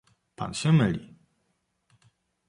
[0.35, 1.15] "„Pan się myli."